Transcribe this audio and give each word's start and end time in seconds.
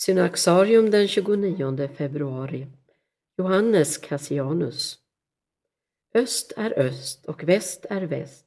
Synaxarium 0.00 0.90
den 0.90 1.08
29 1.08 1.88
februari. 1.96 2.66
Johannes 3.38 3.98
Cassianus. 3.98 4.98
Öst 6.14 6.52
är 6.56 6.78
öst 6.78 7.26
och 7.26 7.44
väst 7.44 7.86
är 7.90 8.02
väst, 8.02 8.46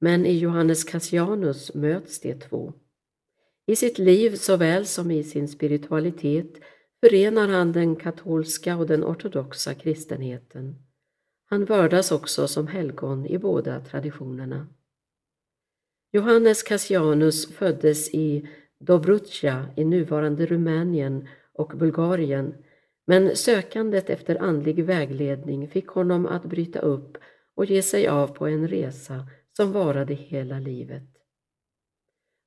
men 0.00 0.26
i 0.26 0.38
Johannes 0.38 0.84
Cassianus 0.84 1.74
möts 1.74 2.20
de 2.20 2.34
två. 2.34 2.72
I 3.66 3.76
sitt 3.76 3.98
liv 3.98 4.36
såväl 4.36 4.86
som 4.86 5.10
i 5.10 5.24
sin 5.24 5.48
spiritualitet 5.48 6.60
förenar 7.00 7.48
han 7.48 7.72
den 7.72 7.96
katolska 7.96 8.76
och 8.76 8.86
den 8.86 9.04
ortodoxa 9.04 9.74
kristenheten. 9.74 10.74
Han 11.46 11.64
vördas 11.64 12.12
också 12.12 12.48
som 12.48 12.66
helgon 12.66 13.26
i 13.26 13.38
båda 13.38 13.80
traditionerna. 13.80 14.66
Johannes 16.12 16.62
Cassianus 16.62 17.46
föddes 17.46 18.14
i 18.14 18.48
Dobrudsja 18.80 19.66
i 19.76 19.84
nuvarande 19.84 20.46
Rumänien 20.46 21.28
och 21.52 21.72
Bulgarien, 21.76 22.54
men 23.06 23.36
sökandet 23.36 24.10
efter 24.10 24.42
andlig 24.42 24.84
vägledning 24.84 25.68
fick 25.68 25.88
honom 25.88 26.26
att 26.26 26.44
bryta 26.44 26.78
upp 26.78 27.18
och 27.54 27.64
ge 27.64 27.82
sig 27.82 28.08
av 28.08 28.26
på 28.26 28.46
en 28.46 28.68
resa 28.68 29.26
som 29.56 29.72
varade 29.72 30.14
hela 30.14 30.58
livet. 30.58 31.02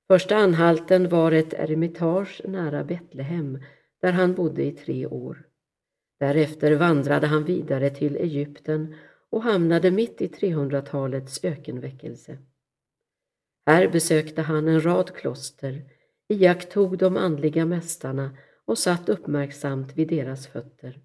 Första 0.08 0.36
anhalten 0.36 1.10
var 1.10 1.32
ett 1.32 1.54
eremitage 1.54 2.42
nära 2.46 2.84
Betlehem 2.84 3.64
där 4.02 4.12
han 4.12 4.34
bodde 4.34 4.64
i 4.64 4.72
tre 4.72 5.08
år. 5.08 5.48
Därefter 6.20 6.76
vandrade 6.76 7.28
han 7.28 7.44
vidare 7.44 7.90
till 7.90 8.16
Egypten 8.16 8.96
och 9.30 9.44
hamnade 9.44 9.92
mitt 9.92 10.22
i 10.22 10.28
300-talets 10.28 11.44
ökenväckelse. 11.44 12.38
Här 13.66 13.88
besökte 13.88 14.42
han 14.42 14.68
en 14.68 14.86
rad 14.86 15.16
kloster, 15.16 15.84
iakttog 16.34 16.98
de 16.98 17.18
andliga 17.18 17.66
mästarna 17.66 18.38
och 18.66 18.78
satt 18.78 19.10
uppmärksamt 19.10 19.98
vid 19.98 20.08
deras 20.08 20.48
fötter. 20.48 21.00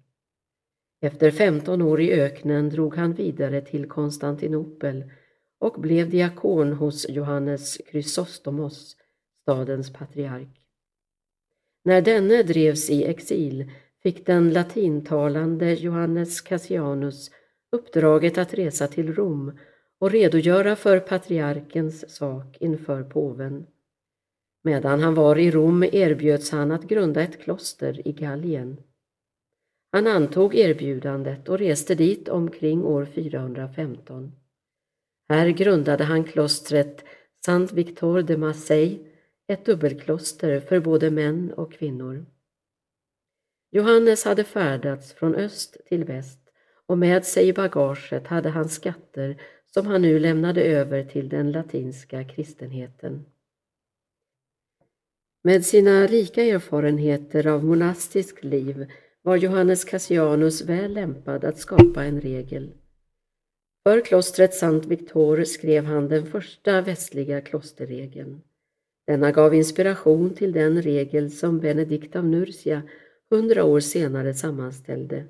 Efter 1.01 1.31
15 1.31 1.81
år 1.81 2.01
i 2.01 2.11
öknen 2.11 2.69
drog 2.69 2.95
han 2.95 3.13
vidare 3.13 3.61
till 3.61 3.89
Konstantinopel 3.89 5.11
och 5.59 5.81
blev 5.81 6.09
diakon 6.09 6.73
hos 6.73 7.09
Johannes 7.09 7.77
Chrysostomos, 7.91 8.95
stadens 9.41 9.93
patriark. 9.93 10.61
När 11.83 12.01
denne 12.01 12.43
drevs 12.43 12.89
i 12.89 13.03
exil 13.03 13.71
fick 14.03 14.25
den 14.25 14.53
latintalande 14.53 15.73
Johannes 15.73 16.41
Cassianus 16.41 17.31
uppdraget 17.71 18.37
att 18.37 18.53
resa 18.53 18.87
till 18.87 19.15
Rom 19.15 19.57
och 19.99 20.11
redogöra 20.11 20.75
för 20.75 20.99
patriarkens 20.99 22.15
sak 22.15 22.57
inför 22.59 23.03
påven. 23.03 23.65
Medan 24.63 25.01
han 25.01 25.15
var 25.15 25.37
i 25.37 25.51
Rom 25.51 25.83
erbjöds 25.83 26.51
han 26.51 26.71
att 26.71 26.83
grunda 26.83 27.21
ett 27.21 27.41
kloster 27.41 28.07
i 28.07 28.11
Gallien. 28.11 28.77
Han 29.91 30.07
antog 30.07 30.55
erbjudandet 30.55 31.49
och 31.49 31.59
reste 31.59 31.95
dit 31.95 32.29
omkring 32.29 32.83
år 32.83 33.05
415. 33.05 34.31
Här 35.29 35.49
grundade 35.49 36.03
han 36.03 36.23
klostret 36.23 37.03
Sant 37.45 37.73
Victor 37.73 38.21
de 38.21 38.37
Marseille, 38.37 38.99
ett 39.47 39.65
dubbelkloster 39.65 40.59
för 40.59 40.79
både 40.79 41.11
män 41.11 41.53
och 41.53 41.73
kvinnor. 41.73 42.25
Johannes 43.71 44.25
hade 44.25 44.43
färdats 44.43 45.13
från 45.13 45.35
öst 45.35 45.77
till 45.85 46.03
väst 46.03 46.39
och 46.85 46.97
med 46.97 47.25
sig 47.25 47.47
i 47.47 47.53
bagaget 47.53 48.27
hade 48.27 48.49
han 48.49 48.69
skatter 48.69 49.41
som 49.73 49.87
han 49.87 50.01
nu 50.01 50.19
lämnade 50.19 50.63
över 50.63 51.03
till 51.03 51.29
den 51.29 51.51
latinska 51.51 52.23
kristenheten. 52.23 53.25
Med 55.41 55.65
sina 55.65 56.07
rika 56.07 56.43
erfarenheter 56.43 57.47
av 57.47 57.65
monastiskt 57.65 58.43
liv 58.43 58.85
var 59.21 59.35
Johannes 59.35 59.85
Cassianus 59.85 60.61
väl 60.61 60.93
lämpad 60.93 61.43
att 61.43 61.57
skapa 61.57 62.03
en 62.03 62.21
regel. 62.21 62.73
För 63.83 64.01
klostret 64.01 64.53
Sankt 64.53 64.85
Victor 64.85 65.43
skrev 65.43 65.85
han 65.85 66.07
den 66.07 66.25
första 66.25 66.81
västliga 66.81 67.41
klosterregeln. 67.41 68.41
Denna 69.07 69.31
gav 69.31 69.55
inspiration 69.55 70.33
till 70.33 70.51
den 70.51 70.81
regel 70.81 71.31
som 71.31 71.59
Benedikt 71.59 72.15
av 72.15 72.25
Nursia 72.25 72.81
hundra 73.29 73.63
år 73.63 73.79
senare 73.79 74.33
sammanställde. 74.33 75.25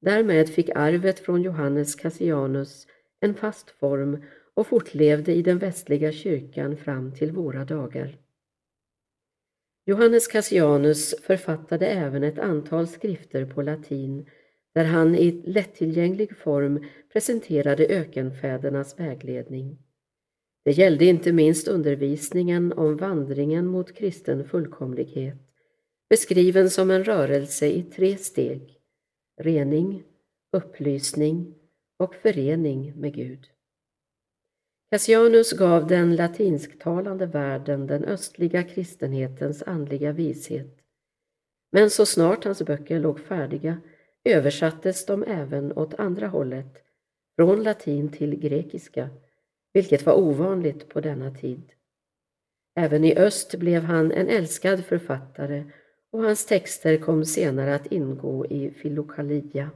Därmed 0.00 0.48
fick 0.48 0.70
arvet 0.74 1.18
från 1.18 1.42
Johannes 1.42 1.94
Cassianus 1.94 2.86
en 3.20 3.34
fast 3.34 3.70
form 3.70 4.22
och 4.54 4.66
fortlevde 4.66 5.34
i 5.34 5.42
den 5.42 5.58
västliga 5.58 6.12
kyrkan 6.12 6.76
fram 6.76 7.12
till 7.14 7.32
våra 7.32 7.64
dagar. 7.64 8.18
Johannes 9.88 10.26
Cassianus 10.26 11.14
författade 11.22 11.86
även 11.86 12.24
ett 12.24 12.38
antal 12.38 12.86
skrifter 12.86 13.44
på 13.44 13.62
latin 13.62 14.26
där 14.74 14.84
han 14.84 15.14
i 15.14 15.42
lättillgänglig 15.46 16.36
form 16.36 16.84
presenterade 17.12 17.86
ökenfädernas 17.86 18.98
vägledning. 19.00 19.78
Det 20.64 20.70
gällde 20.70 21.04
inte 21.04 21.32
minst 21.32 21.68
undervisningen 21.68 22.72
om 22.72 22.96
vandringen 22.96 23.66
mot 23.66 23.96
kristen 23.96 24.44
fullkomlighet, 24.44 25.38
beskriven 26.10 26.70
som 26.70 26.90
en 26.90 27.04
rörelse 27.04 27.66
i 27.66 27.82
tre 27.82 28.16
steg, 28.16 28.78
rening, 29.40 30.02
upplysning 30.52 31.54
och 31.98 32.14
förening 32.14 32.92
med 33.00 33.14
Gud. 33.14 33.46
Cassianus 34.90 35.52
gav 35.52 35.86
den 35.86 36.16
latinsktalande 36.16 37.26
världen 37.26 37.86
den 37.86 38.04
östliga 38.04 38.62
kristenhetens 38.62 39.62
andliga 39.62 40.12
vishet. 40.12 40.78
Men 41.72 41.90
så 41.90 42.06
snart 42.06 42.44
hans 42.44 42.62
böcker 42.62 43.00
låg 43.00 43.20
färdiga 43.20 43.80
översattes 44.24 45.06
de 45.06 45.22
även 45.22 45.72
åt 45.72 45.94
andra 45.94 46.28
hållet, 46.28 46.76
från 47.36 47.62
latin 47.62 48.12
till 48.12 48.34
grekiska, 48.40 49.10
vilket 49.72 50.06
var 50.06 50.14
ovanligt 50.14 50.88
på 50.88 51.00
denna 51.00 51.34
tid. 51.34 51.72
Även 52.76 53.04
i 53.04 53.16
öst 53.16 53.54
blev 53.54 53.82
han 53.82 54.12
en 54.12 54.28
älskad 54.28 54.84
författare 54.84 55.64
och 56.10 56.22
hans 56.22 56.46
texter 56.46 56.96
kom 56.96 57.24
senare 57.24 57.74
att 57.74 57.92
ingå 57.92 58.46
i 58.46 58.70
Filokalia. 58.70 59.70